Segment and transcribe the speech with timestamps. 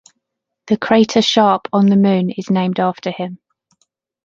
[0.65, 3.37] The crater Sharp on the Moon is named after him.